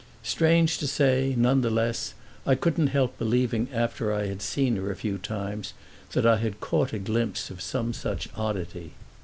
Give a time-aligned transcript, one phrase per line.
[0.23, 2.15] Strange to say, none the less,
[2.47, 5.73] I couldn't help believing after I had seen her a few times
[6.13, 8.93] that I caught a glimpse of some such oddity.